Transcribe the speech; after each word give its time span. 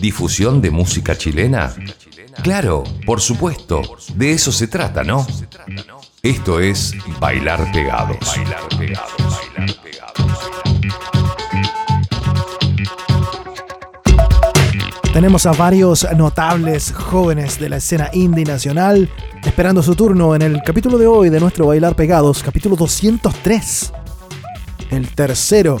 ¿Difusión 0.00 0.60
de 0.60 0.70
música 0.70 1.16
chilena? 1.16 1.74
Claro, 2.42 2.84
por 3.06 3.20
supuesto, 3.20 3.82
de 4.14 4.32
eso 4.32 4.52
se 4.52 4.68
trata, 4.68 5.02
¿no? 5.02 5.26
Esto 6.22 6.60
es 6.60 6.94
Bailar 7.20 7.70
Pegados. 7.72 8.18
Tenemos 15.12 15.46
a 15.46 15.52
varios 15.52 16.06
notables 16.16 16.92
jóvenes 16.92 17.58
de 17.58 17.68
la 17.68 17.78
escena 17.78 18.10
indie 18.12 18.44
nacional 18.44 19.10
esperando 19.44 19.82
su 19.82 19.94
turno 19.94 20.34
en 20.34 20.42
el 20.42 20.62
capítulo 20.62 20.98
de 20.98 21.06
hoy 21.06 21.30
de 21.30 21.40
nuestro 21.40 21.66
Bailar 21.66 21.96
Pegados, 21.96 22.42
capítulo 22.42 22.76
203. 22.76 23.92
El 24.90 25.08
tercero 25.14 25.78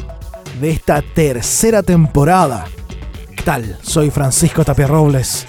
de 0.60 0.70
esta 0.70 1.02
tercera 1.02 1.82
temporada. 1.82 2.66
¿Qué 3.48 3.52
tal? 3.52 3.78
Soy 3.80 4.10
Francisco 4.10 4.62
Tapia 4.62 4.86
Robles. 4.86 5.46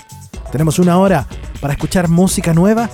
Tenemos 0.53 0.80
una 0.80 0.98
hora 0.99 1.27
para 1.59 1.73
escuchar 1.73 2.07
música 2.07 2.53
nueva 2.53 2.90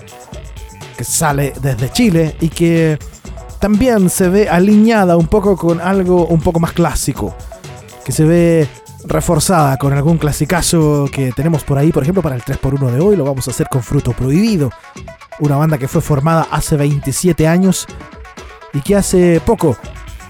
que 0.97 1.03
sale 1.03 1.53
desde 1.61 1.91
Chile 1.91 2.35
y 2.41 2.49
que 2.49 2.97
también 3.59 4.09
se 4.09 4.29
ve 4.29 4.49
alineada 4.49 5.15
un 5.15 5.27
poco 5.27 5.57
con 5.57 5.79
algo 5.79 6.25
un 6.25 6.41
poco 6.41 6.59
más 6.59 6.71
clásico, 6.71 7.35
que 8.03 8.11
se 8.11 8.25
ve 8.25 8.67
reforzada 9.03 9.77
con 9.77 9.93
algún 9.93 10.17
clasicazo 10.17 11.07
que 11.11 11.31
tenemos 11.33 11.63
por 11.63 11.77
ahí, 11.77 11.91
por 11.91 12.01
ejemplo, 12.01 12.23
para 12.23 12.35
el 12.35 12.41
3x1 12.41 12.89
de 12.89 12.99
hoy 12.99 13.15
lo 13.15 13.25
vamos 13.25 13.47
a 13.47 13.51
hacer 13.51 13.67
con 13.69 13.83
Fruto 13.83 14.11
Prohibido, 14.13 14.71
una 15.37 15.55
banda 15.55 15.77
que 15.77 15.87
fue 15.87 16.01
formada 16.01 16.47
hace 16.49 16.77
27 16.77 17.47
años 17.47 17.85
y 18.73 18.81
que 18.81 18.95
hace 18.95 19.39
poco 19.45 19.77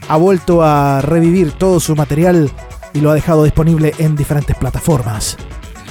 ha 0.09 0.17
vuelto 0.17 0.61
a 0.61 0.99
revivir 0.99 1.53
todo 1.53 1.79
su 1.79 1.95
material 1.95 2.51
y 2.95 3.01
lo 3.01 3.11
ha 3.11 3.13
dejado 3.13 3.43
disponible 3.43 3.93
en 3.99 4.15
diferentes 4.15 4.55
plataformas. 4.55 5.37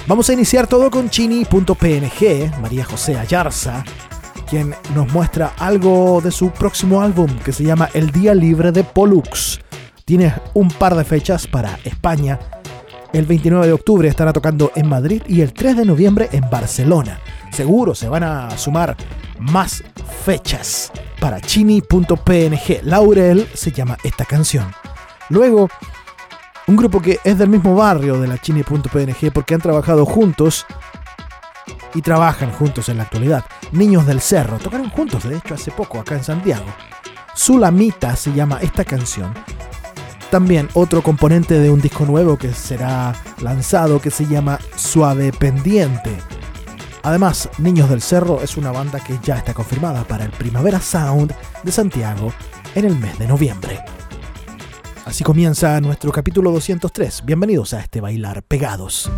Vamos 0.09 0.29
a 0.29 0.33
iniciar 0.33 0.67
todo 0.67 0.91
con 0.91 1.09
chini.png, 1.09 2.61
María 2.61 2.85
José 2.85 3.17
Ayarza, 3.17 3.85
quien 4.49 4.75
nos 4.95 5.13
muestra 5.13 5.53
algo 5.59 6.21
de 6.23 6.31
su 6.31 6.51
próximo 6.51 7.03
álbum 7.03 7.29
que 7.45 7.53
se 7.53 7.63
llama 7.63 7.91
El 7.95 8.11
Día 8.11 8.35
Libre 8.35 8.73
de 8.73 8.85
Pollux. 8.85 9.61
Tiene 10.05 10.35
un 10.55 10.69
par 10.69 10.95
de 10.95 11.05
fechas 11.05 11.47
para 11.47 11.79
España. 11.85 12.39
El 13.13 13.27
29 13.27 13.67
de 13.67 13.73
octubre 13.73 14.09
estará 14.09 14.33
tocando 14.33 14.73
en 14.75 14.89
Madrid 14.89 15.23
y 15.29 15.43
el 15.43 15.53
3 15.53 15.77
de 15.77 15.85
noviembre 15.85 16.29
en 16.33 16.49
Barcelona. 16.51 17.21
Seguro 17.53 17.95
se 17.95 18.09
van 18.09 18.25
a 18.25 18.59
sumar 18.59 18.97
más 19.39 19.85
fechas 20.25 20.91
para 21.21 21.41
chini.png. 21.41 22.83
Laurel 22.83 23.47
se 23.55 23.73
llama 23.73 23.97
esta 24.05 24.25
canción. 24.25 24.67
Luego, 25.31 25.69
un 26.67 26.77
grupo 26.77 27.01
que 27.01 27.21
es 27.25 27.39
del 27.39 27.49
mismo 27.49 27.75
barrio 27.75 28.21
de 28.21 28.27
la 28.27 28.39
chini.png 28.39 29.31
porque 29.33 29.55
han 29.55 29.61
trabajado 29.61 30.07
juntos 30.07 30.67
y 31.95 32.03
trabajan 32.03 32.51
juntos 32.53 32.89
en 32.89 32.99
la 32.99 33.05
actualidad. 33.05 33.45
Niños 33.73 34.07
del 34.07 34.21
Cerro, 34.21 34.59
tocaron 34.59 34.91
juntos 34.91 35.25
de 35.25 35.37
hecho 35.37 35.55
hace 35.55 35.71
poco 35.71 36.01
acá 36.01 36.15
en 36.17 36.25
Santiago. 36.25 36.67
Sulamita 37.35 38.17
se 38.17 38.33
llama 38.33 38.59
esta 38.63 38.85
canción. 38.85 39.33
También 40.31 40.69
otro 40.75 41.03
componente 41.03 41.59
de 41.59 41.71
un 41.71 41.81
disco 41.81 42.05
nuevo 42.07 42.37
que 42.37 42.53
será 42.53 43.15
lanzado 43.41 44.01
que 44.01 44.11
se 44.11 44.27
llama 44.27 44.59
Suave 44.75 45.33
Pendiente. 45.33 46.17
Además, 47.03 47.51
Niños 47.59 47.91
del 47.91 48.01
Cerro 48.01 48.41
es 48.43 48.57
una 48.57 48.73
banda 48.73 48.99
que 48.99 49.19
ya 49.23 49.37
está 49.37 49.53
confirmada 49.53 50.05
para 50.05 50.25
el 50.25 50.31
Primavera 50.31 50.81
Sound 50.81 51.35
de 51.63 51.71
Santiago 51.71 52.33
en 52.75 52.87
el 52.87 52.97
mes 52.99 53.19
de 53.19 53.29
noviembre. 53.29 53.85
Así 55.05 55.23
comienza 55.23 55.79
nuestro 55.83 56.11
capítulo 56.13 56.51
203. 56.51 57.25
Bienvenidos 57.27 57.75
a 57.75 57.81
este 57.81 58.01
bailar 58.01 58.43
pegados. 58.43 59.11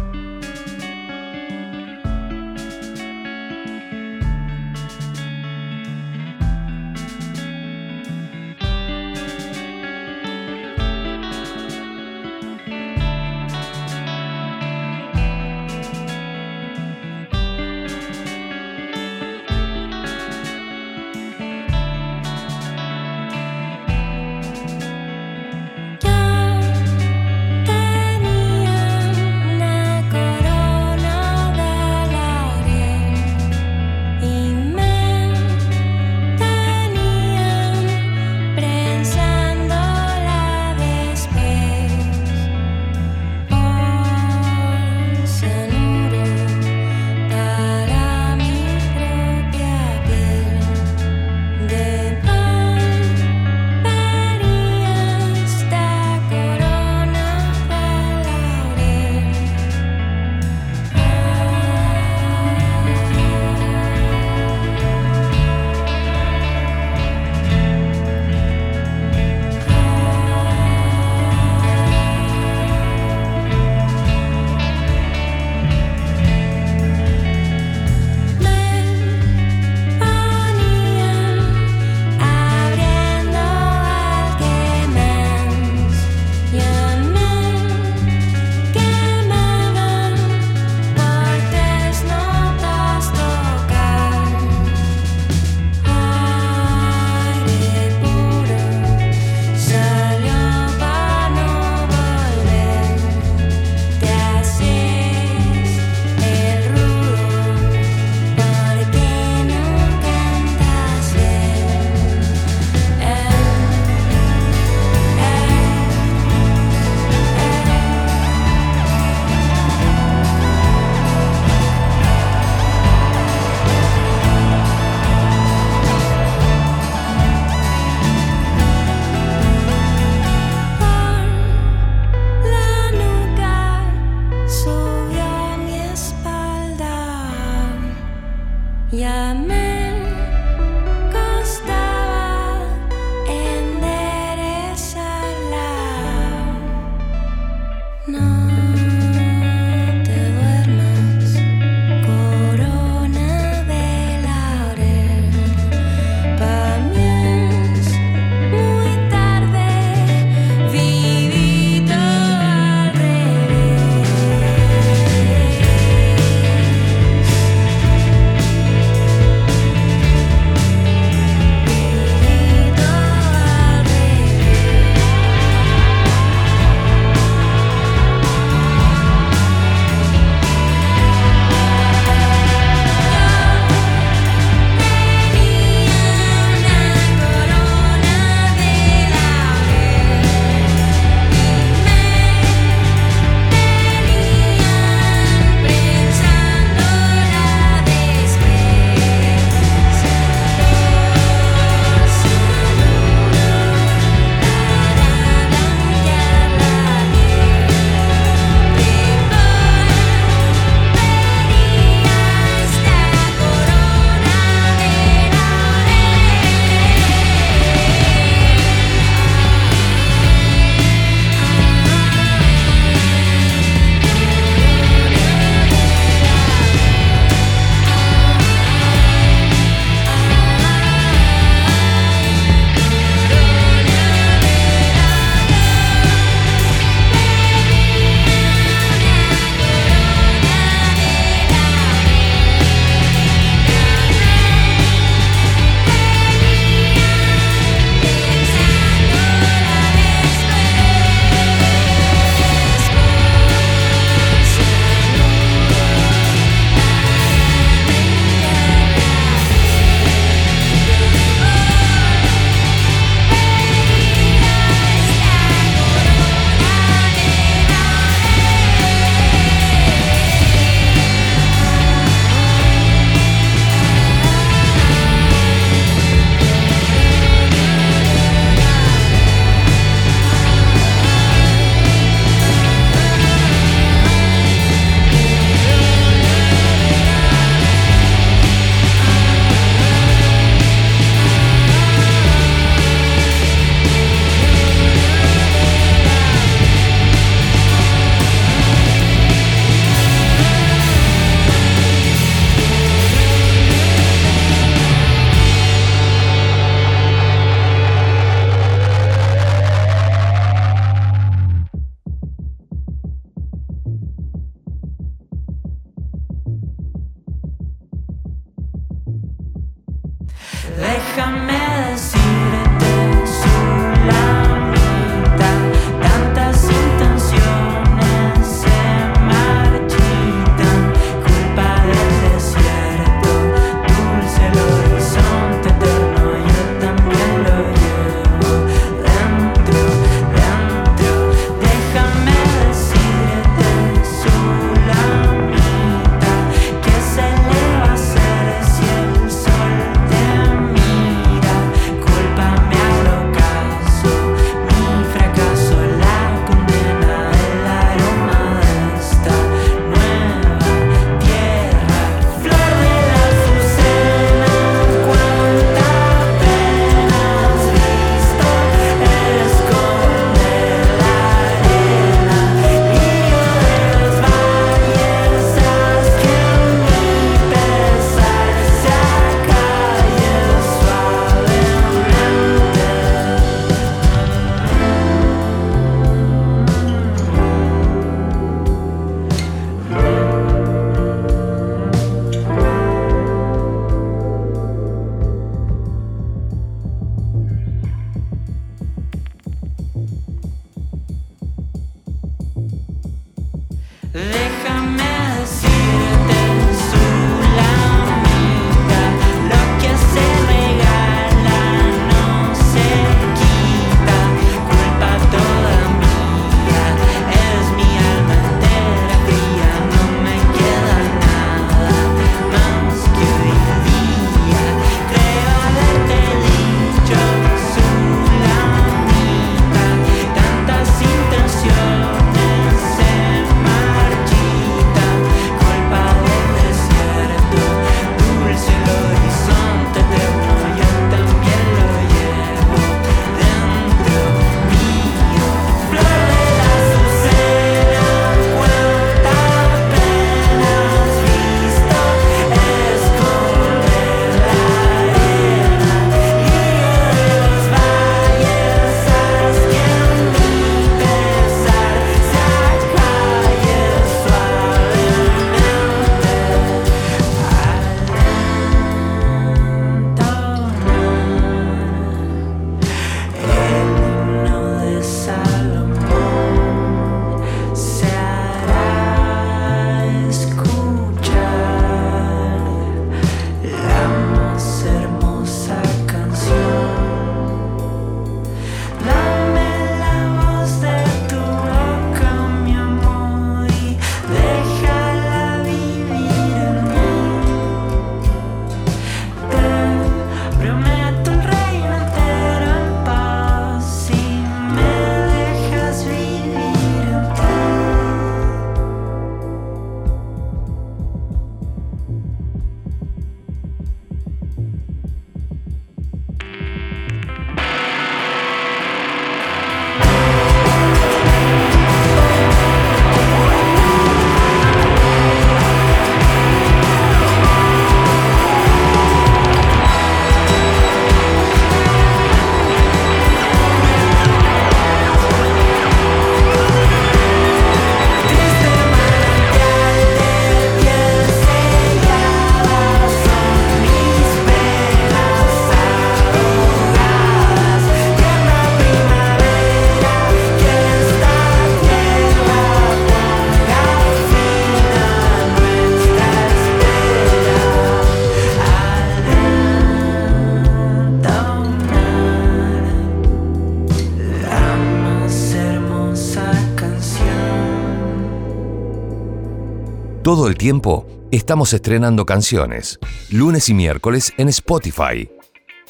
El 570.46 570.56
tiempo 570.56 571.08
estamos 571.32 571.72
estrenando 571.72 572.24
canciones, 572.24 573.00
lunes 573.30 573.68
y 573.68 573.74
miércoles 573.74 574.32
en 574.36 574.48
Spotify. 574.48 575.28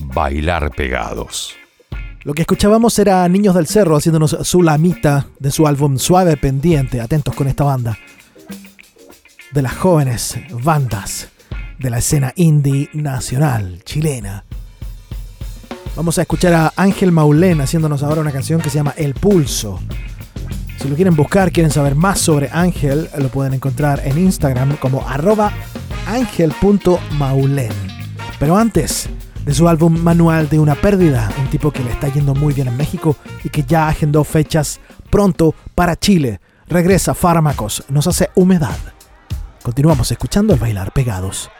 Bailar 0.00 0.70
pegados. 0.70 1.54
Lo 2.22 2.32
que 2.32 2.40
escuchábamos 2.40 2.98
era 2.98 3.28
Niños 3.28 3.54
del 3.54 3.66
Cerro 3.66 3.96
haciéndonos 3.96 4.34
su 4.42 4.62
lamita 4.62 5.26
de 5.38 5.50
su 5.50 5.66
álbum 5.66 5.98
Suave 5.98 6.38
Pendiente. 6.38 7.02
Atentos 7.02 7.34
con 7.34 7.48
esta 7.48 7.64
banda. 7.64 7.98
De 9.52 9.60
las 9.60 9.74
jóvenes 9.76 10.38
bandas 10.50 11.28
de 11.78 11.90
la 11.90 11.98
escena 11.98 12.32
indie 12.36 12.88
nacional 12.94 13.82
chilena. 13.84 14.46
Vamos 15.96 16.16
a 16.16 16.22
escuchar 16.22 16.54
a 16.54 16.72
Ángel 16.76 17.12
Maulén 17.12 17.60
haciéndonos 17.60 18.02
ahora 18.02 18.22
una 18.22 18.32
canción 18.32 18.62
que 18.62 18.70
se 18.70 18.76
llama 18.76 18.94
El 18.96 19.12
Pulso. 19.12 19.80
Si 20.86 20.90
lo 20.90 20.94
quieren 20.94 21.16
buscar, 21.16 21.50
quieren 21.50 21.72
saber 21.72 21.96
más 21.96 22.20
sobre 22.20 22.48
Ángel, 22.52 23.10
lo 23.18 23.28
pueden 23.28 23.54
encontrar 23.54 24.02
en 24.04 24.18
Instagram 24.18 24.76
como 24.76 25.04
arroba 25.08 25.52
ángel.maulen. 26.06 27.72
Pero 28.38 28.56
antes 28.56 29.08
de 29.44 29.52
su 29.52 29.66
álbum 29.66 29.98
Manual 29.98 30.48
de 30.48 30.60
una 30.60 30.76
pérdida, 30.76 31.28
un 31.40 31.50
tipo 31.50 31.72
que 31.72 31.82
le 31.82 31.90
está 31.90 32.06
yendo 32.06 32.36
muy 32.36 32.54
bien 32.54 32.68
en 32.68 32.76
México 32.76 33.16
y 33.42 33.48
que 33.48 33.64
ya 33.64 33.88
agendó 33.88 34.22
fechas 34.22 34.78
pronto 35.10 35.56
para 35.74 35.96
Chile. 35.96 36.40
Regresa 36.68 37.14
Fármacos, 37.14 37.82
nos 37.88 38.06
hace 38.06 38.30
humedad. 38.36 38.78
Continuamos 39.64 40.12
escuchando 40.12 40.54
el 40.54 40.60
bailar 40.60 40.92
pegados. 40.92 41.50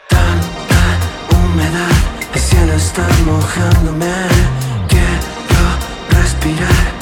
humedad, 1.33 2.77
está 2.77 3.05
mojándome, 3.25 4.07
quiero 4.87 6.21
respirar 6.21 6.97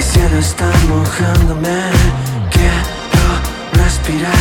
El 0.00 0.06
cielo 0.06 0.38
está 0.38 0.64
mojándome. 0.88 1.78
Quiero 2.50 3.28
respirar 3.84 4.32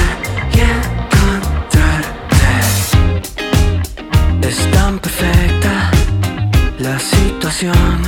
y 0.53 0.59
encontrarte. 0.77 2.07
Es 4.47 4.71
tan 4.71 4.99
perfecta 4.99 5.91
la 6.79 6.97
situación 6.97 8.03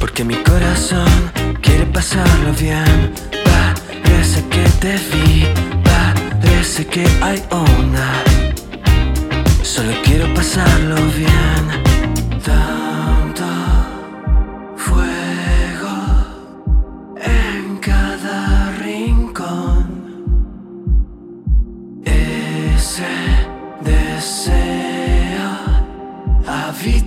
Porque 0.00 0.24
mi 0.24 0.36
corazón 0.36 1.30
quiere 1.60 1.84
pasarlo 1.84 2.54
bien. 2.58 3.12
Parece 3.44 4.42
que 4.48 4.64
te 4.80 4.92
vi 5.10 5.46
Parece 5.84 6.86
que 6.86 7.04
hay 7.20 7.44
onda 7.50 8.24
Solo 9.62 9.92
quiero 10.02 10.32
pasarlo 10.32 10.96
bien 11.18 11.82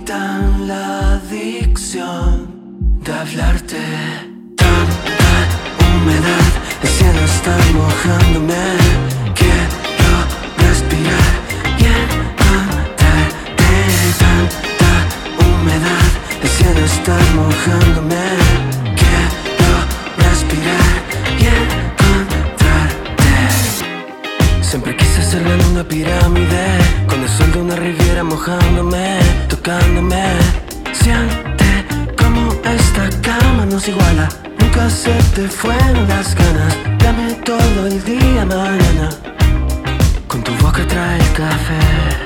la 0.08 1.14
adicción 1.14 2.46
de 3.02 3.12
hablarte. 3.12 3.76
Tanta 4.56 5.48
humedad, 5.82 6.46
el 6.82 6.88
cielo 6.88 7.20
está 7.24 7.56
mojándome. 7.74 8.54
Quiero 9.34 10.12
respirar 10.58 11.32
y 11.78 11.84
encontrarte. 12.04 13.70
Tanta 14.22 14.92
humedad, 15.42 16.08
el 16.40 16.48
cielo 16.48 16.84
está 16.84 17.16
mojándome. 17.34 18.24
Quiero 19.00 19.72
respirar 20.18 20.94
y 21.36 21.46
encontrarte. 21.66 23.32
Siempre 24.62 24.96
quise 24.96 25.18
hacerlo 25.20 25.50
en 25.52 25.64
una 25.72 25.82
pirámide, 25.82 26.64
el 27.26 27.32
sol 27.32 27.52
de 27.52 27.60
una 27.60 27.76
riviera 27.76 28.22
mojándome 28.22 29.18
tocándome. 29.48 30.24
Siente 30.92 31.68
como 32.16 32.52
esta 32.76 33.10
cara 33.20 33.66
nos 33.66 33.88
iguala. 33.88 34.28
Nunca 34.58 34.88
se 34.88 35.12
te 35.34 35.48
fueron 35.48 36.06
las 36.08 36.34
ganas. 36.34 36.72
Dame 36.98 37.34
todo 37.44 37.86
el 37.86 38.02
día 38.04 38.44
mañana. 38.44 39.10
Con 40.28 40.42
tu 40.44 40.52
boca 40.62 40.86
trae 40.86 41.18
el 41.18 41.32
café. 41.32 42.25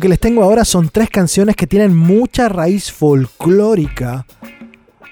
Lo 0.00 0.02
que 0.02 0.08
les 0.08 0.18
tengo 0.18 0.42
ahora 0.42 0.64
son 0.64 0.88
tres 0.88 1.10
canciones 1.10 1.56
que 1.56 1.66
tienen 1.66 1.94
mucha 1.94 2.48
raíz 2.48 2.90
folclórica 2.90 4.24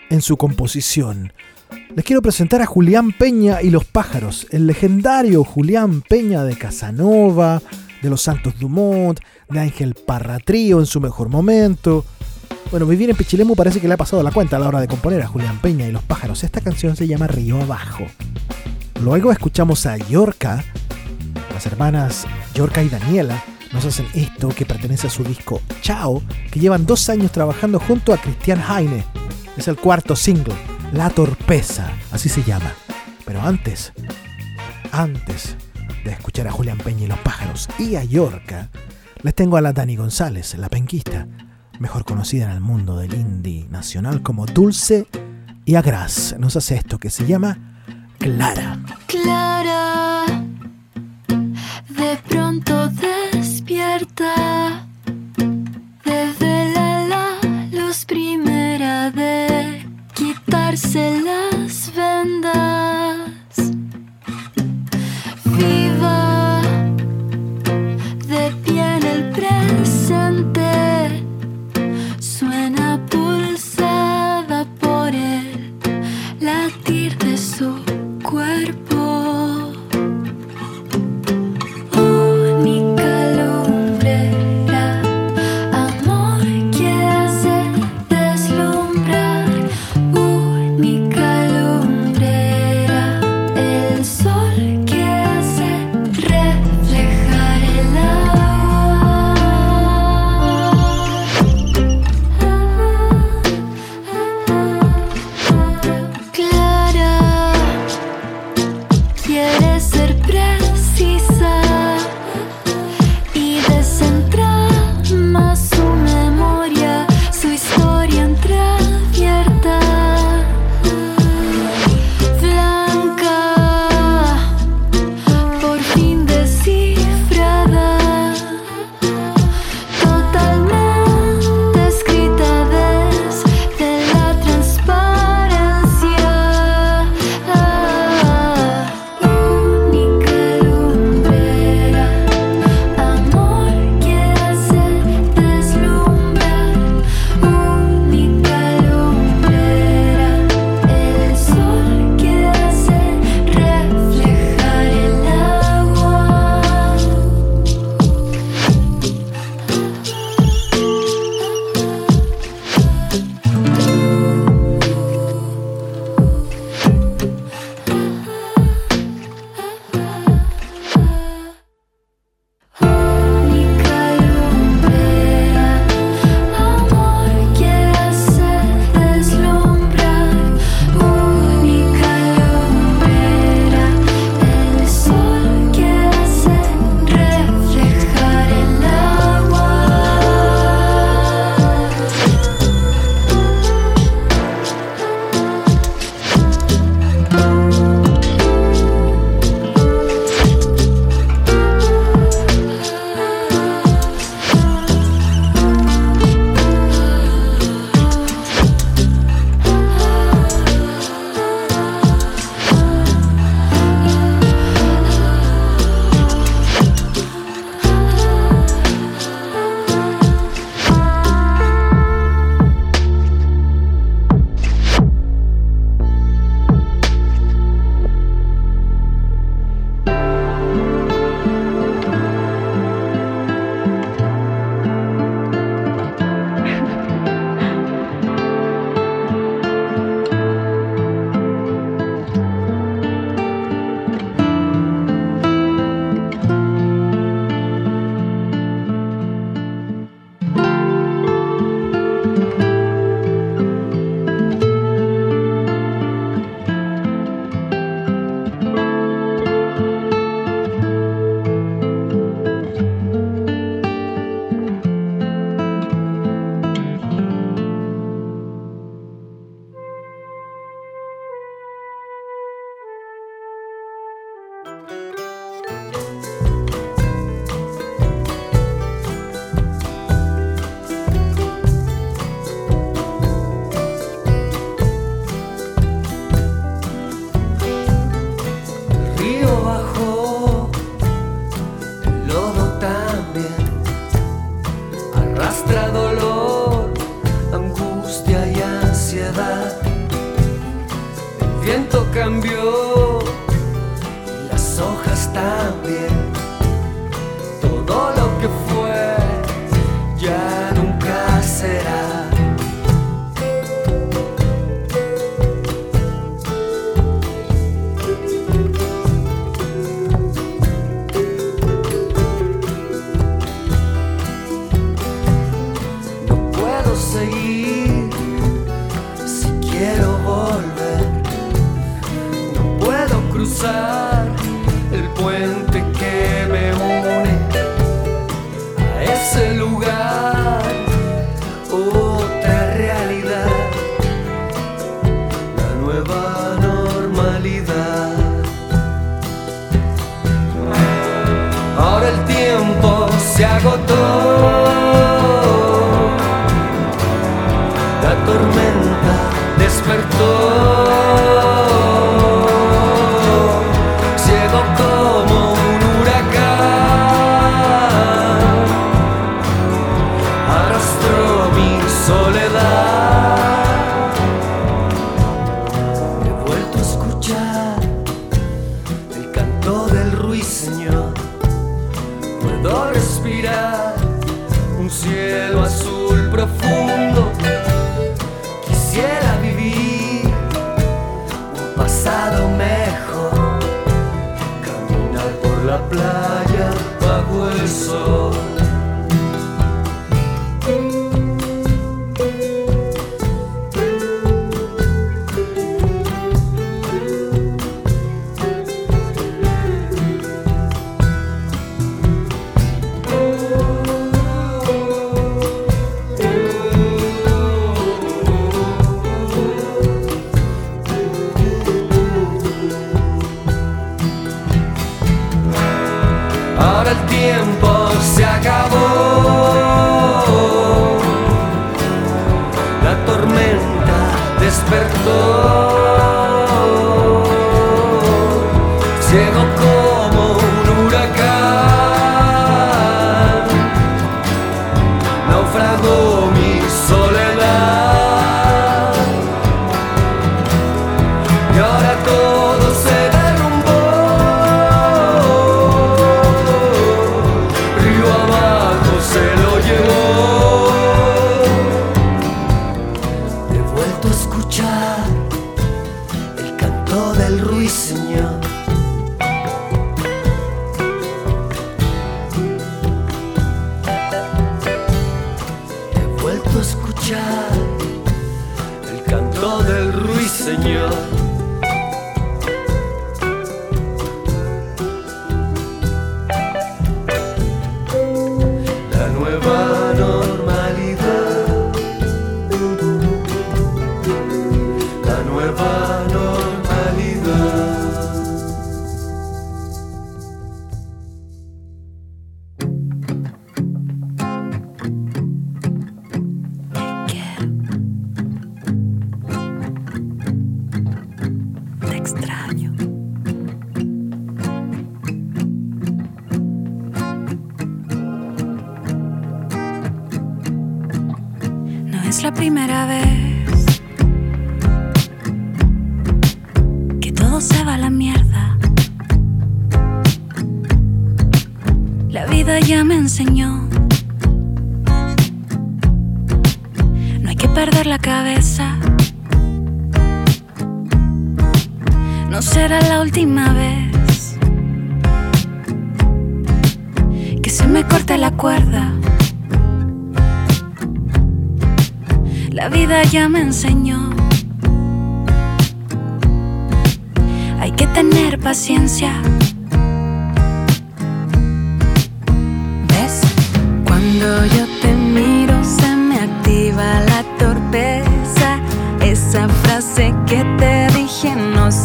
en 0.09 0.23
su 0.23 0.39
composición. 0.39 1.35
Les 1.95 2.07
quiero 2.07 2.23
presentar 2.23 2.63
a 2.63 2.67
Julián 2.67 3.13
Peña 3.13 3.61
y 3.61 3.69
los 3.69 3.85
pájaros, 3.85 4.47
el 4.51 4.67
legendario 4.67 5.45
Julián 5.45 6.01
Peña 6.01 6.43
de 6.43 6.57
Casanova, 6.57 7.61
de 8.01 8.09
los 8.09 8.23
Santos 8.23 8.59
Dumont, 8.59 9.21
de 9.51 9.61
Ángel 9.61 9.93
Parratrío 9.93 10.81
en 10.81 10.87
su 10.87 11.03
mejor 11.03 11.29
momento. 11.29 12.07
Bueno, 12.71 12.87
vivir 12.87 13.11
en 13.11 13.17
Pichilemu 13.17 13.55
parece 13.55 13.83
que 13.83 13.89
le 13.89 13.93
ha 13.93 13.99
pasado 13.99 14.23
la 14.23 14.31
cuenta 14.31 14.57
a 14.57 14.59
la 14.59 14.69
hora 14.69 14.81
de 14.81 14.89
componer 14.89 15.21
a 15.21 15.27
Julián 15.27 15.61
Peña 15.61 15.87
y 15.87 15.93
los 15.93 16.03
pájaros. 16.03 16.45
Esta 16.45 16.63
canción 16.63 16.97
se 16.97 17.07
llama 17.07 17.27
Río 17.27 17.61
Abajo. 17.61 18.07
Luego 19.03 19.33
escuchamos 19.33 19.85
a 19.85 19.99
Yorka, 19.99 20.65
las 21.53 21.67
hermanas 21.67 22.27
Yorka 22.55 22.83
y 22.83 22.89
Daniela, 22.89 23.45
nos 23.73 23.85
hacen 23.85 24.07
esto 24.15 24.49
que 24.49 24.67
pertenece 24.67 25.07
a 25.07 25.11
su 25.11 25.25
disco 25.25 25.61
Chao, 25.83 26.23
que 26.51 26.61
llevan 26.61 26.87
dos 26.87 27.09
años 27.09 27.33
trabajando 27.33 27.79
junto 27.79 28.13
a 28.13 28.19
Christian 28.19 28.63
Heine. 28.63 29.05
Es 29.57 29.69
el 29.69 29.77
cuarto 29.77 30.17
single, 30.17 30.55
La 30.93 31.11
Torpeza, 31.11 31.91
así 32.11 32.29
se 32.29 32.43
llama. 32.43 32.73
Pero 33.25 33.43
antes, 33.43 33.93
antes 34.93 35.57
de 36.05 36.13
escuchar 36.13 36.49
a 36.49 36.53
Julián 36.53 36.79
Peña 36.79 37.05
y 37.05 37.09
los 37.09 37.19
pájaros 37.19 37.69
y 37.79 37.97
a 37.97 38.05
Yorca, 38.05 38.71
les 39.23 39.35
tengo 39.35 39.57
a 39.57 39.61
la 39.61 39.73
Dani 39.73 39.97
González, 39.97 40.55
la 40.57 40.69
penquista, 40.69 41.27
mejor 41.79 42.05
conocida 42.05 42.45
en 42.45 42.53
el 42.53 42.61
mundo 42.61 42.97
del 42.97 43.15
indie 43.15 43.67
nacional 43.69 44.23
como 44.23 44.47
Dulce 44.47 45.07
y 45.65 45.75
Agras. 45.75 46.37
Nos 46.39 46.57
hace 46.57 46.77
esto 46.77 46.99
que 46.99 47.11
se 47.11 47.27
llama 47.27 47.59
Clara. 48.19 48.79
Clara, 49.07 50.25
de 51.89 52.19
pronto 52.29 52.89
despierta. 52.89 53.38
Desde 53.99 54.88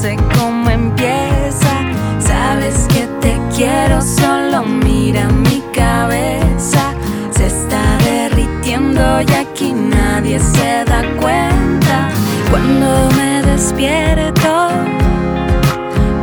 sé 0.03 0.17
cómo 0.37 0.69
empieza. 0.69 1.73
Sabes 2.19 2.87
que 2.93 3.07
te 3.21 3.39
quiero, 3.55 4.01
solo 4.01 4.65
mira 4.65 5.29
mi 5.29 5.63
cabeza. 5.73 6.93
Se 7.31 7.45
está 7.45 7.97
derritiendo 8.03 9.21
y 9.21 9.31
aquí 9.33 9.71
nadie 9.71 10.41
se 10.41 10.83
da 10.91 11.01
cuenta. 11.21 12.09
Cuando 12.51 12.87
me 13.15 13.43
despierto, 13.43 14.71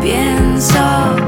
pienso. 0.03 1.20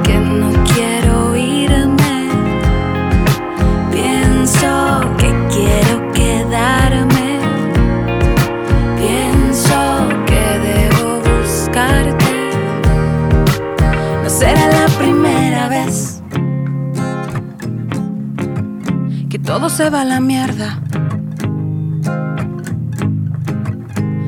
Todo 19.62 19.70
se 19.70 19.90
va 19.90 20.04
la 20.04 20.18
mierda. 20.18 20.80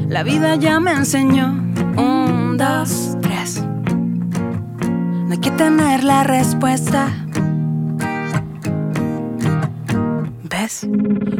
La 0.08 0.22
vida 0.22 0.54
ya 0.54 0.78
me 0.78 0.92
enseñó 0.92 1.48
un, 1.96 2.56
dos, 2.56 3.16
tres. 3.20 3.60
No 5.26 5.32
hay 5.32 5.38
que 5.38 5.50
tener 5.50 6.04
la 6.04 6.22
respuesta. 6.22 7.08
¿Ves? 10.48 10.86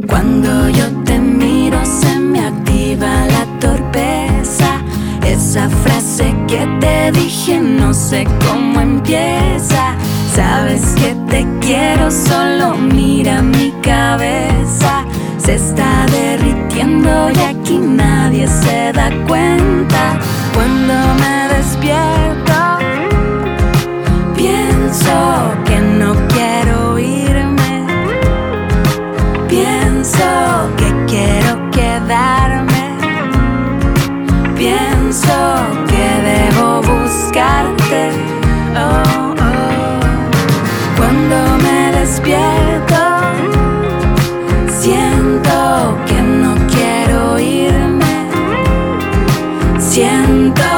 Cuando 0.09 0.68
yo 0.70 0.87
te 1.04 1.20
miro 1.20 1.78
se 1.85 2.18
me 2.18 2.40
activa 2.40 3.26
la 3.26 3.46
torpeza. 3.61 4.83
Esa 5.24 5.68
frase 5.70 6.35
que 6.48 6.66
te 6.80 7.12
dije 7.12 7.61
no 7.61 7.94
sé 7.94 8.26
cómo 8.44 8.80
empieza. 8.80 9.93
Sabes 10.35 10.97
que 10.97 11.14
te 11.31 11.47
quiero, 11.61 12.11
solo 12.11 12.77
mira 12.77 13.40
mi 13.40 13.73
cabeza. 13.83 15.05
Se 15.38 15.55
está 15.55 16.07
derritiendo 16.11 17.31
y 17.31 17.38
aquí 17.38 17.79
nadie 17.79 18.49
se 18.49 18.92
da 18.92 19.11
cuenta. 19.29 20.18
Cuando 20.53 20.92
me 21.20 21.55
despierto, 21.55 22.23
Siento 49.94 50.73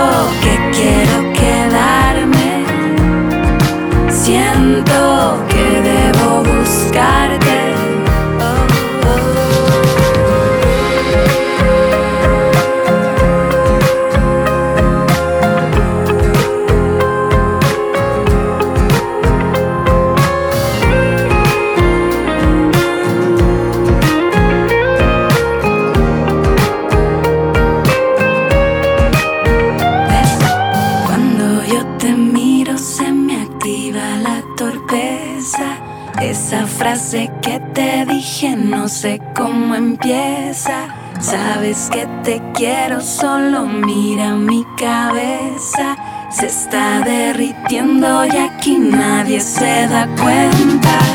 no 38.87 38.90
sé 38.90 39.20
cómo 39.35 39.75
empieza. 39.75 40.87
Sabes 41.18 41.90
que 41.90 42.07
te 42.22 42.40
quiero, 42.55 43.01
solo 43.01 43.66
mira 43.66 44.37
mi 44.37 44.64
cabeza. 44.79 45.96
Se 46.31 46.46
está 46.46 47.01
derritiendo 47.01 48.27
y 48.27 48.37
aquí 48.37 48.79
nadie 48.79 49.40
se 49.40 49.88
da 49.88 50.07
cuenta. 50.14 51.06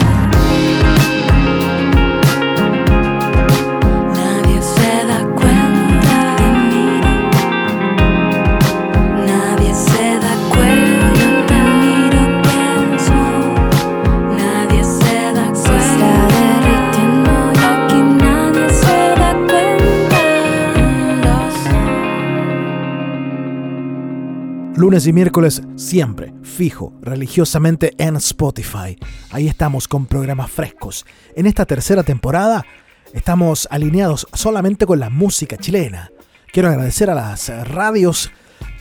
Lunes 24.91 25.07
y 25.07 25.13
miércoles 25.13 25.61
siempre, 25.77 26.33
fijo, 26.43 26.91
religiosamente 27.01 27.93
en 27.97 28.17
Spotify. 28.17 28.97
Ahí 29.29 29.47
estamos 29.47 29.87
con 29.87 30.05
programas 30.05 30.51
frescos. 30.51 31.05
En 31.33 31.45
esta 31.45 31.65
tercera 31.65 32.03
temporada 32.03 32.65
estamos 33.13 33.69
alineados 33.71 34.27
solamente 34.33 34.85
con 34.85 34.99
la 34.99 35.09
música 35.09 35.55
chilena. 35.55 36.11
Quiero 36.51 36.67
agradecer 36.67 37.09
a 37.09 37.15
las 37.15 37.47
radios 37.69 38.31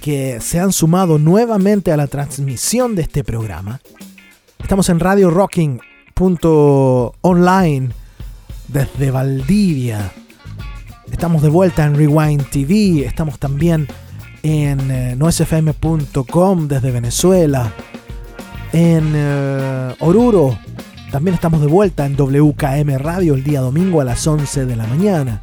que 0.03 0.41
se 0.41 0.59
han 0.59 0.73
sumado 0.73 1.21
nuevamente 1.21 1.93
a 1.93 1.97
la 1.97 2.09
transmisión 2.09 2.97
de 2.97 3.03
este 3.03 3.23
programa. 3.23 3.81
Estamos 4.59 4.89
en 4.89 4.99
Radio 4.99 5.31
Rocking.online 5.31 7.91
desde 8.67 9.13
Valdivia. 9.13 10.11
Estamos 11.13 11.43
de 11.43 11.51
vuelta 11.51 11.85
en 11.85 11.95
Rewind 11.95 12.51
TV. 12.51 13.07
Estamos 13.07 13.39
también 13.39 13.87
en 14.43 14.91
eh, 14.91 15.17
desde 16.69 16.91
Venezuela. 16.91 17.73
En 18.73 19.13
eh, 19.15 19.95
Oruro. 20.01 20.59
También 21.11 21.35
estamos 21.35 21.61
de 21.61 21.67
vuelta 21.67 22.07
en 22.07 22.17
WKM 22.17 22.99
Radio 22.99 23.35
el 23.35 23.43
día 23.43 23.61
domingo 23.61 24.01
a 24.01 24.05
las 24.05 24.25
11 24.27 24.67
de 24.67 24.77
la 24.77 24.87
mañana. 24.87 25.41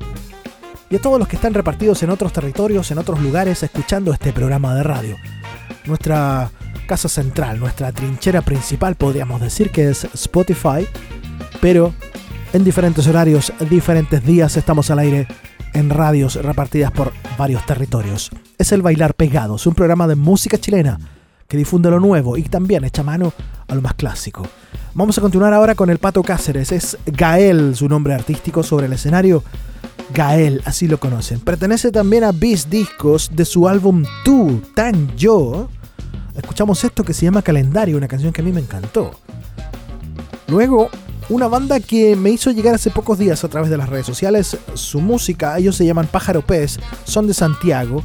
Y 0.89 0.95
a 0.95 1.01
todos 1.01 1.19
los 1.19 1.27
que 1.27 1.35
están 1.35 1.53
repartidos 1.53 2.01
en 2.03 2.09
otros 2.09 2.31
territorios, 2.31 2.89
en 2.91 2.97
otros 2.97 3.19
lugares, 3.21 3.61
escuchando 3.63 4.13
este 4.13 4.31
programa 4.31 4.73
de 4.75 4.83
radio. 4.83 5.17
Nuestra 5.85 6.49
casa 6.87 7.09
central, 7.09 7.59
nuestra 7.59 7.91
trinchera 7.91 8.41
principal, 8.41 8.95
podríamos 8.95 9.41
decir 9.41 9.69
que 9.71 9.89
es 9.89 10.05
Spotify, 10.13 10.87
pero 11.59 11.93
en 12.53 12.63
diferentes 12.63 13.05
horarios, 13.07 13.51
diferentes 13.69 14.23
días, 14.23 14.55
estamos 14.55 14.89
al 14.89 14.99
aire 14.99 15.27
en 15.73 15.89
radios 15.89 16.35
repartidas 16.35 16.91
por 16.91 17.13
varios 17.37 17.65
territorios. 17.65 18.31
Es 18.57 18.71
el 18.71 18.81
Bailar 18.81 19.13
Pegados, 19.13 19.67
un 19.67 19.73
programa 19.73 20.07
de 20.07 20.15
música 20.15 20.57
chilena 20.57 20.99
que 21.47 21.57
difunde 21.57 21.89
lo 21.89 21.99
nuevo 21.99 22.37
y 22.37 22.43
también 22.43 22.83
echa 22.83 23.03
mano 23.03 23.33
a 23.67 23.75
lo 23.75 23.81
más 23.81 23.93
clásico. 23.93 24.47
Vamos 24.93 25.17
a 25.17 25.21
continuar 25.21 25.53
ahora 25.53 25.75
con 25.75 25.89
el 25.89 25.99
Pato 25.99 26.23
Cáceres, 26.23 26.71
es 26.71 26.97
Gael 27.05 27.75
su 27.75 27.87
nombre 27.87 28.13
artístico 28.13 28.63
sobre 28.63 28.87
el 28.87 28.93
escenario. 28.93 29.43
Gael, 30.13 30.61
así 30.65 30.87
lo 30.87 30.99
conocen. 30.99 31.39
Pertenece 31.39 31.91
también 31.91 32.23
a 32.23 32.31
Beast 32.31 32.69
Discos 32.69 33.29
de 33.33 33.45
su 33.45 33.67
álbum 33.67 34.03
Tú, 34.23 34.61
Tan 34.73 35.15
Yo. 35.15 35.69
Escuchamos 36.35 36.83
esto 36.83 37.03
que 37.03 37.13
se 37.13 37.25
llama 37.25 37.41
Calendario, 37.41 37.97
una 37.97 38.07
canción 38.07 38.31
que 38.31 38.41
a 38.41 38.43
mí 38.43 38.51
me 38.51 38.61
encantó. 38.61 39.11
Luego, 40.47 40.89
una 41.29 41.47
banda 41.47 41.79
que 41.79 42.15
me 42.15 42.29
hizo 42.29 42.51
llegar 42.51 42.75
hace 42.75 42.89
pocos 42.89 43.19
días 43.19 43.43
a 43.43 43.49
través 43.49 43.69
de 43.69 43.77
las 43.77 43.89
redes 43.89 44.05
sociales 44.05 44.57
su 44.75 45.01
música, 45.01 45.57
ellos 45.57 45.75
se 45.75 45.85
llaman 45.85 46.07
Pájaro 46.07 46.41
Pez, 46.41 46.79
son 47.03 47.27
de 47.27 47.33
Santiago. 47.33 48.03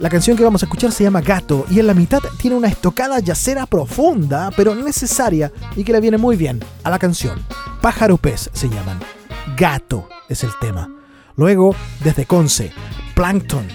La 0.00 0.10
canción 0.10 0.36
que 0.36 0.44
vamos 0.44 0.62
a 0.62 0.66
escuchar 0.66 0.92
se 0.92 1.04
llama 1.04 1.20
Gato 1.20 1.64
y 1.70 1.78
en 1.78 1.86
la 1.86 1.94
mitad 1.94 2.20
tiene 2.38 2.56
una 2.56 2.68
estocada 2.68 3.20
yacera 3.20 3.66
profunda, 3.66 4.50
pero 4.56 4.74
necesaria 4.74 5.52
y 5.76 5.84
que 5.84 5.92
le 5.92 6.00
viene 6.00 6.18
muy 6.18 6.36
bien 6.36 6.60
a 6.82 6.90
la 6.90 6.98
canción. 6.98 7.38
Pájaro 7.80 8.16
Pez 8.16 8.50
se 8.52 8.68
llaman. 8.68 8.98
Gato 9.56 10.08
es 10.28 10.42
el 10.42 10.50
tema. 10.60 10.90
Luego, 11.36 11.74
desde 12.02 12.26
Conce, 12.26 12.72
Plankton, 13.14 13.66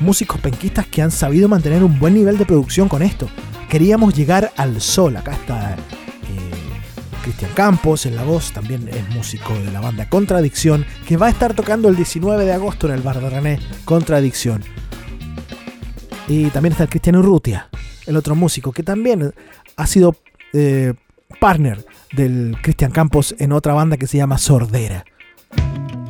músicos 0.00 0.40
penquistas 0.40 0.86
que 0.86 1.02
han 1.02 1.10
sabido 1.10 1.48
mantener 1.48 1.84
un 1.84 1.98
buen 1.98 2.14
nivel 2.14 2.38
de 2.38 2.46
producción 2.46 2.88
con 2.88 3.02
esto. 3.02 3.28
Queríamos 3.68 4.14
llegar 4.14 4.50
al 4.56 4.80
sol. 4.80 5.16
Acá 5.16 5.32
está 5.32 5.76
Cristian 7.28 7.52
Campos 7.52 8.06
en 8.06 8.16
la 8.16 8.24
voz, 8.24 8.52
también 8.52 8.88
es 8.88 9.06
músico 9.14 9.52
de 9.52 9.70
la 9.70 9.82
banda 9.82 10.08
Contradicción, 10.08 10.86
que 11.06 11.18
va 11.18 11.26
a 11.26 11.28
estar 11.28 11.52
tocando 11.52 11.90
el 11.90 11.94
19 11.94 12.42
de 12.46 12.54
agosto 12.54 12.88
en 12.88 12.94
el 12.94 13.02
Bar 13.02 13.20
de 13.20 13.28
René 13.28 13.58
Contradicción. 13.84 14.64
Y 16.26 16.46
también 16.46 16.72
está 16.72 16.84
el 16.84 16.88
Cristiano 16.88 17.18
Urrutia, 17.18 17.68
el 18.06 18.16
otro 18.16 18.34
músico 18.34 18.72
que 18.72 18.82
también 18.82 19.34
ha 19.76 19.86
sido 19.86 20.16
eh, 20.54 20.94
partner 21.38 21.84
del 22.16 22.56
Cristian 22.62 22.92
Campos 22.92 23.34
en 23.38 23.52
otra 23.52 23.74
banda 23.74 23.98
que 23.98 24.06
se 24.06 24.16
llama 24.16 24.38
Sordera. 24.38 25.04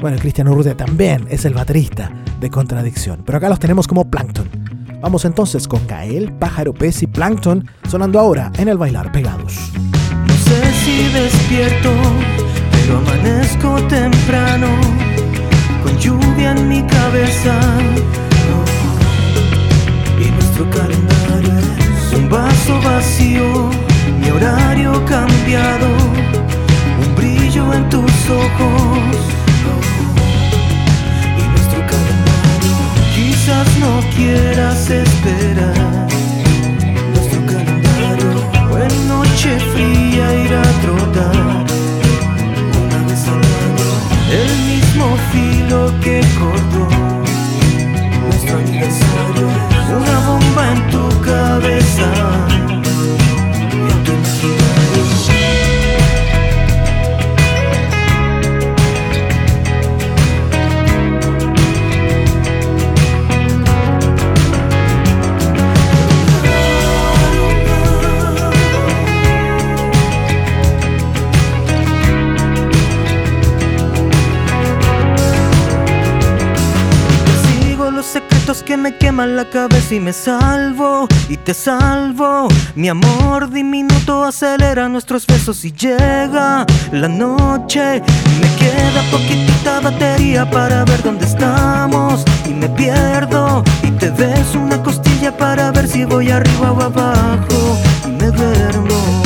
Bueno, 0.00 0.14
el 0.14 0.20
Cristiano 0.20 0.52
Urrutia 0.52 0.76
también 0.76 1.26
es 1.30 1.44
el 1.44 1.54
baterista 1.54 2.12
de 2.38 2.48
Contradicción, 2.48 3.24
pero 3.26 3.38
acá 3.38 3.48
los 3.48 3.58
tenemos 3.58 3.88
como 3.88 4.08
Plankton. 4.08 4.48
Vamos 5.00 5.24
entonces 5.24 5.66
con 5.66 5.84
Gael, 5.88 6.32
Pájaro, 6.34 6.72
Pez 6.72 7.02
y 7.02 7.08
Plankton 7.08 7.68
sonando 7.88 8.20
ahora 8.20 8.52
en 8.56 8.68
el 8.68 8.78
Bailar 8.78 9.10
Pegados. 9.10 9.72
Si 10.84 11.08
despierto, 11.12 11.92
pero 12.70 12.98
amanezco 12.98 13.76
temprano, 13.88 14.68
con 15.82 15.96
lluvia 15.98 16.52
en 16.52 16.68
mi 16.68 16.82
cabeza. 16.82 17.54
Y 20.18 20.30
nuestro 20.30 20.68
calendario 20.70 21.52
es 21.58 22.12
Un 22.14 22.28
vaso 22.28 22.80
vacío, 22.82 23.70
mi 24.20 24.30
horario 24.30 25.04
cambiado, 25.04 25.88
un 27.02 27.14
brillo 27.14 27.72
en 27.74 27.88
tus 27.90 28.12
ojos. 28.28 29.16
Y 31.40 31.42
nuestro 31.54 31.80
calendario, 31.92 32.74
quizás 33.14 33.66
no 33.78 34.00
quieras 34.16 34.90
esperar. 34.90 36.08
Noche 39.06 39.58
fría 39.72 40.34
ir 40.44 40.54
a 40.54 40.62
trotar. 40.82 41.36
Una 42.84 42.98
vez 43.06 43.28
al 43.28 43.42
año, 43.64 43.90
el 44.30 44.50
mismo 44.70 45.16
filo 45.32 45.92
que 46.02 46.20
cortó 46.38 46.88
nuestro 48.24 48.58
aniversario. 48.58 49.48
Una 49.96 50.18
bomba 50.26 50.72
en 50.72 50.90
tu 50.90 51.20
cabeza. 51.20 52.57
Que 78.68 78.76
me 78.76 78.98
queman 78.98 79.34
la 79.34 79.48
cabeza 79.48 79.94
y 79.94 80.00
me 80.00 80.12
salvo 80.12 81.08
y 81.30 81.38
te 81.38 81.54
salvo. 81.54 82.48
Mi 82.74 82.90
amor 82.90 83.48
diminuto 83.48 84.24
acelera 84.24 84.90
nuestros 84.90 85.26
besos 85.26 85.64
y 85.64 85.72
llega 85.72 86.66
la 86.92 87.08
noche. 87.08 88.02
Me 88.42 88.48
queda 88.60 89.00
poquitita 89.10 89.80
batería 89.80 90.50
para 90.50 90.84
ver 90.84 91.02
dónde 91.02 91.24
estamos 91.24 92.22
y 92.44 92.52
me 92.52 92.68
pierdo 92.68 93.64
y 93.82 93.90
te 93.92 94.10
beso 94.10 94.60
una 94.60 94.82
costilla 94.82 95.34
para 95.34 95.72
ver 95.72 95.88
si 95.88 96.04
voy 96.04 96.30
arriba 96.30 96.70
o 96.70 96.82
abajo 96.82 97.78
y 98.04 98.10
me 98.20 98.30
duermo. 98.30 99.22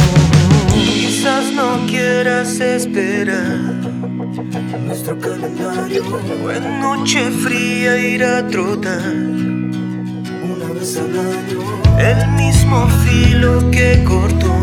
Quizás 0.73 1.51
no 1.53 1.85
quieras 1.89 2.61
esperar 2.61 4.02
nuestro 5.13 5.19
calendario. 5.19 6.51
En 6.51 6.81
noche 6.81 7.31
fría 7.31 7.99
ir 7.99 8.25
a 8.25 8.47
trotar 8.47 9.15
una 10.45 10.73
vez 10.73 10.97
al 10.97 11.19
año. 11.19 11.61
El 11.99 12.29
mismo 12.33 12.89
filo 13.05 13.71
que 13.71 14.03
cortó 14.05 14.55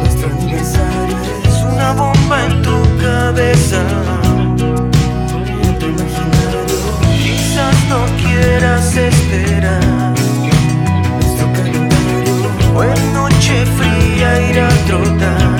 nuestro 0.00 0.30
aniversario. 0.30 1.16
Es 1.44 1.62
una 1.72 1.92
bomba 1.92 2.46
en 2.46 2.62
tu 2.62 2.76
cabeza. 3.02 3.82
Imaginario. 5.80 6.80
Quizás 7.22 7.76
no 7.88 8.06
quieras 8.22 8.96
esperar 8.96 10.14
nuestro 11.12 11.52
calendario. 11.52 12.34
O 12.74 12.82
en 12.82 13.14
noche 13.14 13.66
fría 13.76 14.50
ir 14.50 14.60
a 14.60 14.68
trotar 14.86 15.53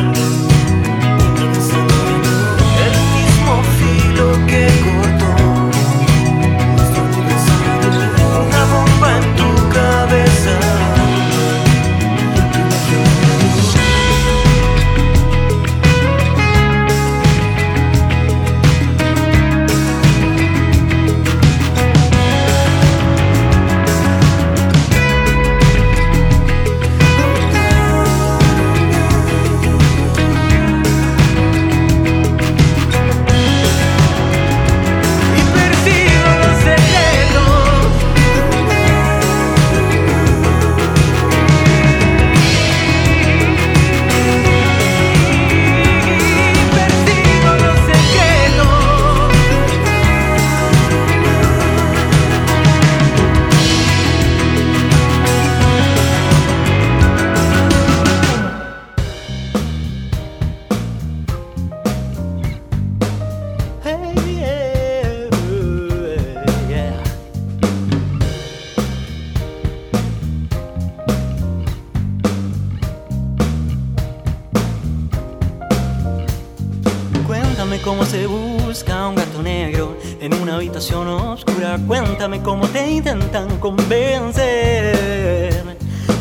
Cuéntame 77.75 77.97
cómo 77.97 78.07
se 78.09 78.27
busca 78.29 79.09
un 79.09 79.17
gato 79.17 79.43
negro 79.43 79.99
en 80.21 80.33
una 80.35 80.55
habitación 80.55 81.09
oscura. 81.09 81.77
Cuéntame 81.85 82.41
cómo 82.41 82.69
te 82.69 82.89
intentan 82.89 83.59
convencer. 83.59 84.95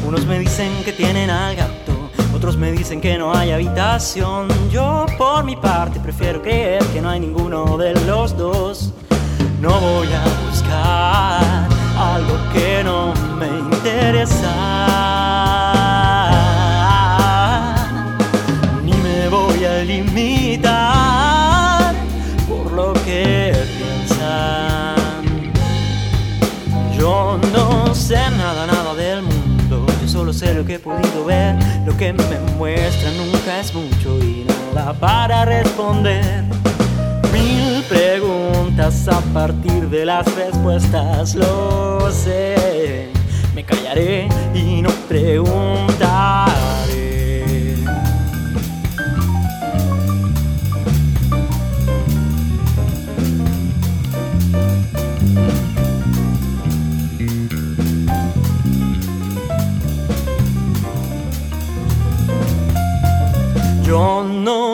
Unos 0.07 0.25
me 0.25 0.39
dicen 0.39 0.71
que 0.83 0.93
tienen 0.93 1.29
al 1.29 1.55
gato, 1.55 1.93
otros 2.33 2.57
me 2.57 2.71
dicen 2.71 2.99
que 2.99 3.19
no 3.19 3.35
hay 3.35 3.51
habitación. 3.51 4.47
Yo 4.71 5.05
por 5.19 5.43
mi 5.43 5.55
parte 5.55 5.99
prefiero 5.99 6.41
creer 6.41 6.83
que 6.85 7.01
no 7.01 7.09
hay 7.11 7.19
ninguno 7.19 7.77
de 7.77 7.93
los 8.01 8.35
dos. 8.35 8.91
No 9.61 9.79
voy 9.79 10.07
a 10.07 10.23
buscar 10.49 11.67
algo 11.95 12.35
que 12.51 12.83
no 12.83 13.13
me 13.37 13.47
interesa 13.75 14.92
lo 30.51 30.65
que 30.65 30.75
he 30.75 30.79
podido 30.79 31.25
ver, 31.25 31.55
lo 31.85 31.95
que 31.95 32.11
me 32.11 32.23
muestran 32.57 33.15
nunca 33.17 33.59
es 33.59 33.73
mucho 33.73 34.19
y 34.19 34.45
nada 34.73 34.93
para 34.93 35.45
responder. 35.45 36.43
Mil 37.31 37.83
preguntas 37.83 39.07
a 39.07 39.21
partir 39.33 39.89
de 39.89 40.05
las 40.05 40.25
respuestas, 40.35 41.35
lo 41.35 42.11
sé. 42.11 43.09
Me 43.55 43.63
callaré 43.63 44.27
y 44.53 44.81
no 44.81 44.89
preguntaré. 45.07 46.02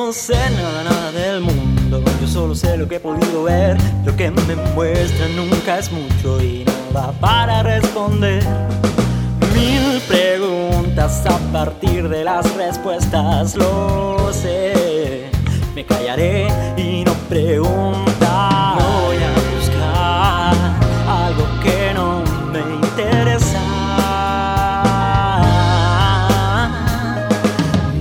No 0.09 0.13
sé 0.13 0.49
nada, 0.57 0.83
nada 0.83 1.11
del 1.11 1.39
mundo. 1.41 2.01
Yo 2.19 2.27
solo 2.27 2.55
sé 2.55 2.75
lo 2.77 2.87
que 2.87 2.95
he 2.95 2.99
podido 2.99 3.43
ver. 3.43 3.77
Lo 4.03 4.15
que 4.15 4.31
me 4.31 4.55
muestran 4.73 5.35
nunca 5.35 5.77
es 5.77 5.91
mucho 5.91 6.41
y 6.41 6.65
nada 6.91 7.11
para 7.19 7.61
responder. 7.61 8.43
Mil 9.53 10.01
preguntas 10.07 11.23
a 11.27 11.37
partir 11.51 12.09
de 12.09 12.23
las 12.23 12.55
respuestas, 12.55 13.55
lo 13.55 14.33
sé. 14.33 15.29
Me 15.75 15.85
callaré 15.85 16.47
y 16.75 17.03
no 17.03 17.13
preguntar. 17.29 18.79
No 18.79 19.01
voy 19.05 19.17
a 19.17 19.31
buscar 19.53 20.55
algo 21.07 21.45
que 21.61 21.93
no 21.93 22.23
me 22.51 22.61
interesa. 22.87 23.61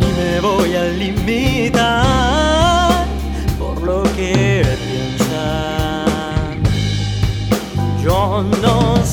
Ni 0.01 0.07
me 0.07 0.41
voy 0.41 0.75
a 0.75 0.85
limitar 0.85 1.48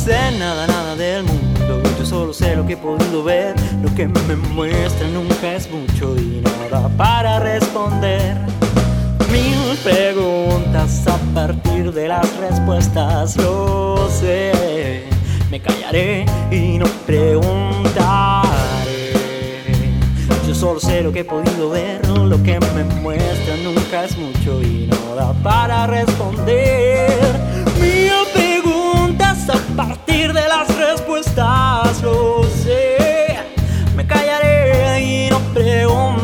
sé 0.05 0.37
nada, 0.37 0.67
nada 0.67 0.95
del 0.95 1.23
mundo. 1.23 1.81
Yo 1.97 2.05
solo 2.05 2.31
sé 2.31 2.55
lo 2.55 2.63
que 2.67 2.73
he 2.73 2.77
podido 2.77 3.23
ver. 3.23 3.55
Lo 3.81 3.93
que 3.95 4.07
me 4.07 4.35
muestra 4.35 5.07
nunca 5.07 5.55
es 5.55 5.67
mucho 5.71 6.15
y 6.15 6.43
nada 6.43 6.89
para 6.89 7.39
responder. 7.39 8.37
Mil 9.31 9.75
preguntas 9.83 11.07
a 11.07 11.17
partir 11.33 11.91
de 11.91 12.07
las 12.07 12.37
respuestas, 12.37 13.35
lo 13.37 14.07
sé. 14.11 15.05
Me 15.49 15.59
callaré 15.59 16.25
y 16.51 16.77
no 16.77 16.85
preguntaré. 17.07 18.45
Yo 20.47 20.53
solo 20.53 20.79
sé 20.79 21.01
lo 21.01 21.11
que 21.11 21.21
he 21.21 21.25
podido 21.25 21.71
ver. 21.71 22.07
Lo 22.07 22.41
que 22.43 22.59
me 22.59 22.83
muestra 23.01 23.55
nunca 23.63 24.05
es 24.05 24.15
mucho 24.17 24.61
y 24.61 24.87
nada 24.87 25.33
para 25.41 25.87
responder 25.87 27.15
partir 29.75 30.31
de 30.31 30.47
las 30.47 30.73
respuestas, 30.77 32.01
lo 32.01 32.43
sé. 32.43 33.35
Me 33.95 34.07
callaré 34.07 35.01
y 35.01 35.29
no 35.29 35.39
preguntaré. 35.53 36.14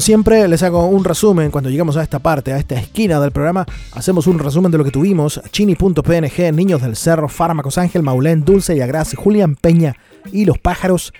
Siempre, 0.00 0.48
les 0.48 0.62
hago 0.62 0.86
un 0.86 1.04
resumen 1.04 1.50
cuando 1.50 1.68
llegamos 1.68 1.96
a 1.96 2.02
esta 2.02 2.18
parte, 2.18 2.52
a 2.52 2.58
esta 2.58 2.74
esquina 2.74 3.20
del 3.20 3.32
programa. 3.32 3.66
Hacemos 3.92 4.26
un 4.26 4.38
resumen 4.38 4.72
de 4.72 4.78
lo 4.78 4.84
que 4.84 4.90
tuvimos: 4.90 5.40
Chini.png, 5.50 6.52
Niños 6.52 6.80
del 6.80 6.96
Cerro, 6.96 7.28
Fármacos 7.28 7.76
Ángel, 7.76 8.02
Maulén, 8.02 8.44
Dulce 8.44 8.74
y 8.74 8.80
Agraz, 8.80 9.14
Julián 9.14 9.56
Peña 9.56 9.96
y 10.32 10.46
los 10.46 10.58
pájaros, 10.58 11.12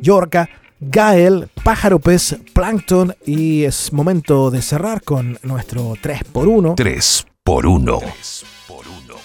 Yorca, 0.00 0.48
Gael, 0.80 1.48
Pájaro 1.64 1.98
Pez, 1.98 2.36
Plankton. 2.54 3.14
Y 3.26 3.64
es 3.64 3.92
momento 3.92 4.50
de 4.50 4.62
cerrar 4.62 5.02
con 5.02 5.38
nuestro 5.42 5.94
3x1. 5.94 6.76
3x1. 6.76 7.24
3x1. 7.44 8.44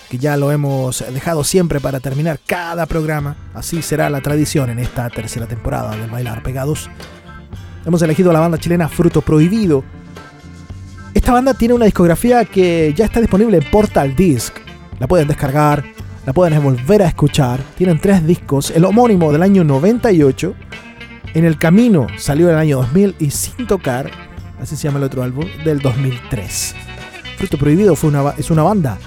Que 0.10 0.18
ya 0.18 0.36
lo 0.36 0.52
hemos 0.52 1.04
dejado 1.14 1.44
siempre 1.44 1.80
para 1.80 2.00
terminar 2.00 2.40
cada 2.46 2.86
programa. 2.86 3.38
Así 3.54 3.82
será 3.82 4.10
la 4.10 4.22
tradición 4.22 4.70
en 4.70 4.80
esta 4.80 5.10
tercera 5.10 5.46
temporada 5.48 5.96
de 5.96 6.08
Bailar 6.08 6.44
Pegados. 6.44 6.90
Hemos 7.86 8.02
elegido 8.02 8.34
la 8.34 8.40
banda 8.40 8.58
chilena 8.58 8.90
Fruto 8.90 9.22
Prohibido. 9.22 9.84
Esta 11.14 11.32
banda 11.32 11.54
tiene 11.54 11.76
una 11.76 11.86
discografía 11.86 12.44
que 12.44 12.92
ya 12.96 13.06
está 13.06 13.22
disponible 13.22 13.58
en 13.58 13.64
Portal 13.70 14.16
Disc. 14.16 14.56
La 15.00 15.08
pueden 15.08 15.28
descargar, 15.28 15.84
la 16.26 16.34
pueden 16.34 16.64
volver 16.64 17.04
a 17.04 17.08
escuchar. 17.08 17.60
Tienen 17.78 18.00
tres 18.00 18.26
discos. 18.26 18.72
El 18.72 18.86
homónimo 18.86 19.32
del 19.32 19.44
año 19.44 19.64
98. 19.64 20.56
En 21.36 21.46
el 21.46 21.60
camino 21.60 22.08
salió 22.18 22.48
en 22.48 22.56
el 22.56 22.60
año 22.60 22.78
2000 22.78 23.18
y 23.20 23.30
Sin 23.30 23.68
Tocar, 23.68 24.10
así 24.60 24.76
se 24.76 24.88
llama 24.88 24.98
el 24.98 25.04
otro 25.04 25.22
álbum, 25.22 25.46
del 25.64 25.80
2003. 25.80 26.76
Fruto 27.38 27.58
Prohibido 27.58 27.96
fue 27.96 28.10
una, 28.10 28.34
es 28.38 28.50
una 28.50 28.64
banda 28.64 28.98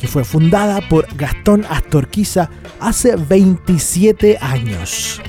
que 0.00 0.08
fue 0.08 0.24
fundada 0.24 0.80
por 0.88 1.06
Gastón 1.16 1.66
Astorquiza 1.68 2.48
hace 2.80 3.16
27 3.16 4.38
años. 4.40 5.20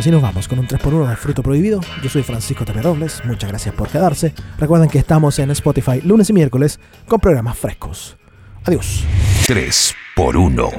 Así 0.00 0.10
nos 0.10 0.22
vamos 0.22 0.48
con 0.48 0.58
un 0.58 0.66
3x1 0.66 1.10
de 1.10 1.16
Fruto 1.16 1.42
Prohibido. 1.42 1.78
Yo 2.02 2.08
soy 2.08 2.22
Francisco 2.22 2.64
Tapia 2.64 2.80
Robles. 2.80 3.22
Muchas 3.26 3.50
gracias 3.50 3.74
por 3.74 3.90
quedarse. 3.90 4.32
Recuerden 4.56 4.88
que 4.88 4.98
estamos 4.98 5.38
en 5.38 5.50
Spotify 5.50 6.00
lunes 6.02 6.30
y 6.30 6.32
miércoles 6.32 6.80
con 7.06 7.20
programas 7.20 7.58
frescos. 7.58 8.16
Adiós. 8.64 9.04
3 9.46 9.94
por 10.16 10.38
1. 10.38 10.70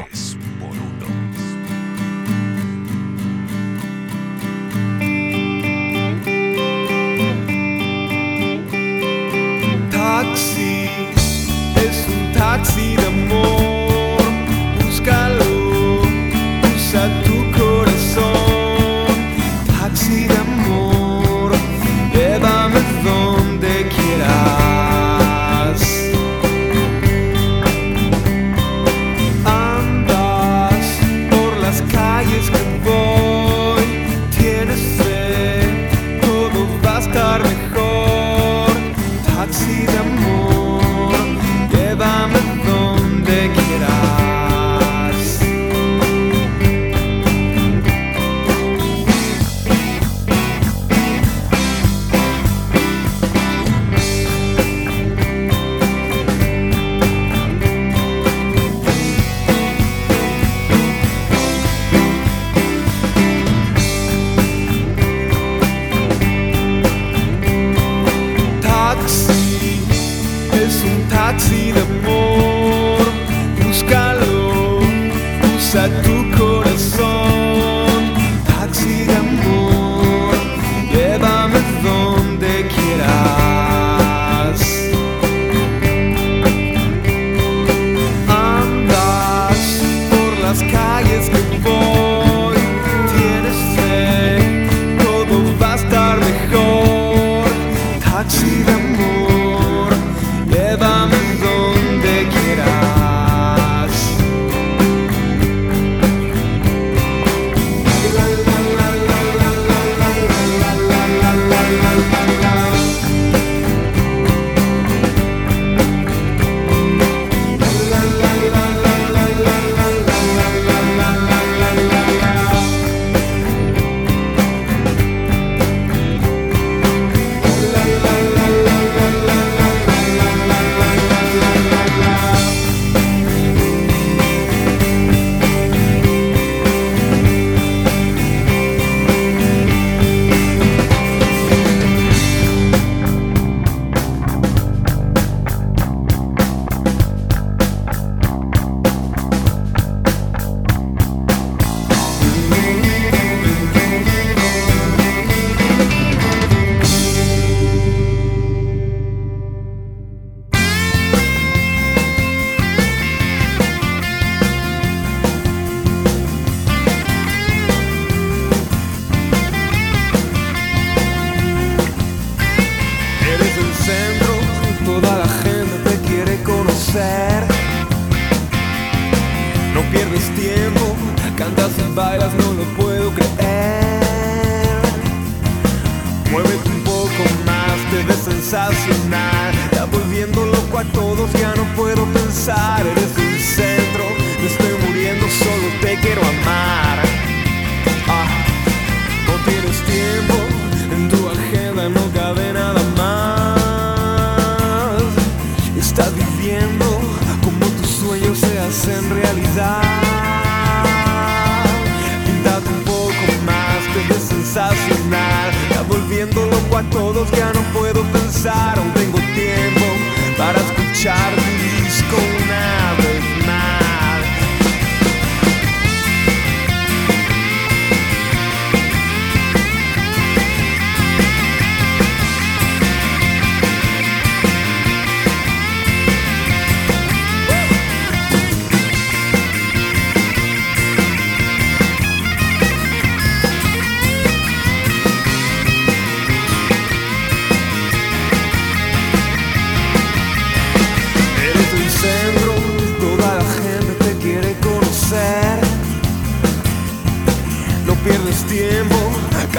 Taxi 9.91 10.89
es 11.75 12.07
un 12.07 12.33
taxi 12.33 12.90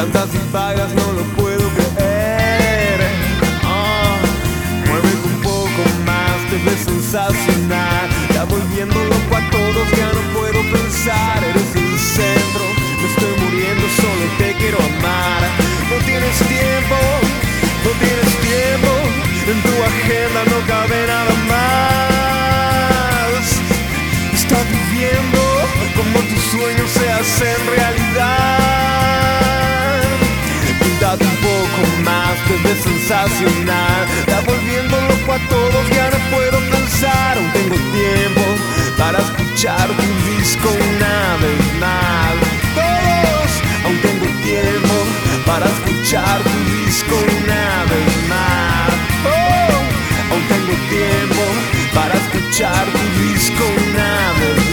Cantas 0.03 0.34
y 0.34 0.42
bailas, 0.53 0.92
no 0.94 1.12
lo 1.12 1.22
puedo 1.38 1.62
creer. 1.78 2.98
Ah, 3.62 4.16
muévete 4.84 5.26
un 5.32 5.40
poco 5.42 5.82
más, 6.05 6.34
te 6.50 6.59
ves 6.66 6.80
sensacional. 6.82 8.11
Ya 8.34 8.42
volviendo 8.42 8.96
loco 8.96 9.36
a 9.36 9.48
todos, 9.50 9.86
ya 9.96 10.11
no 10.11 10.22
puedo 10.34 10.61
pensar. 10.74 11.38
Eres 11.44 11.76
el 11.76 11.96
centro, 12.00 12.64
me 12.98 13.07
estoy 13.12 13.30
muriendo, 13.44 13.86
solo 13.94 14.26
te 14.38 14.55
quiero 14.55 14.78
amar. 14.78 15.42
No 15.88 15.96
tienes 16.05 16.36
tiempo, 16.50 16.98
no 17.84 17.90
tienes 18.03 18.32
tiempo. 18.42 18.90
En 19.46 19.62
tu 19.62 19.74
agenda 19.86 20.42
no 20.50 20.59
cabe 20.66 20.98
nada 21.07 21.34
más. 21.46 23.42
Estás 24.34 24.66
viviendo 24.66 25.40
como 25.94 26.18
tus 26.26 26.42
sueños 26.50 26.90
se 26.90 27.07
hacen 27.09 27.61
realidad. 27.76 28.51
Más, 32.53 32.62
te 32.62 32.68
ves 32.68 32.82
sensacional. 32.82 34.07
Loco 34.90 35.32
a 35.32 35.38
todos, 35.48 35.88
ya 35.90 36.11
no 36.11 36.18
puedo 36.30 36.59
pensar. 36.70 37.38
Aún 37.38 37.50
tengo 37.53 37.76
tiempo 37.92 38.42
para 38.98 39.18
escuchar 39.18 39.88
tu 39.88 40.03
disco 40.30 40.68
una 40.70 41.36
vez 41.36 41.74
más. 41.80 42.34
Aún 43.84 43.98
tengo 44.00 44.26
tiempo 44.42 44.94
para 45.46 45.66
escuchar 45.66 46.42
tu 46.42 46.86
disco 46.86 47.14
una 47.16 47.84
vez 47.90 48.28
más. 48.28 48.92
Oh, 49.24 50.32
aún 50.32 50.42
tengo 50.48 50.74
tiempo 50.88 51.42
para 51.94 52.14
escuchar 52.14 52.84
tu 52.86 53.22
disco 53.22 53.64
una 53.90 54.32
vez 54.38 54.57
más. 54.57 54.72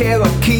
Yo 0.00 0.06
me 0.06 0.40
quedo 0.40 0.59